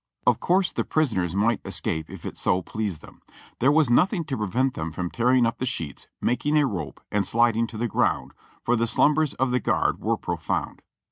Of 0.25 0.39
course 0.39 0.71
the 0.71 0.83
prisoners 0.83 1.35
might 1.35 1.61
escape 1.63 2.09
if 2.09 2.25
it 2.25 2.35
so 2.35 2.63
pleased 2.63 3.01
them; 3.03 3.21
there 3.59 3.71
was 3.71 3.91
nothing 3.91 4.23
to 4.23 4.37
prevent 4.37 4.73
them 4.73 4.91
from 4.91 5.11
tearing 5.11 5.45
up 5.45 5.59
the 5.59 5.65
sheets, 5.67 6.07
making 6.19 6.57
a 6.57 6.65
rope 6.65 6.99
and 7.11 7.23
sliding 7.23 7.67
to 7.67 7.77
the 7.77 7.87
ground, 7.87 8.31
for 8.63 8.75
the 8.75 8.87
slumbers 8.87 9.35
of 9.35 9.51
the 9.51 9.59
guard 9.59 9.99
were 10.01 10.17
profound. 10.17 10.81